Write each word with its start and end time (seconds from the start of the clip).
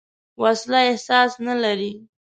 وسله 0.41 0.79
احساس 0.91 1.31
نه 1.45 1.53
لري 1.63 1.91